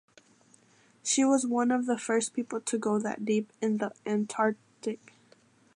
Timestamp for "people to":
2.33-2.77